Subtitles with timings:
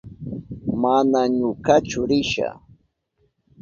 [0.81, 2.49] Mana ñukachu risha.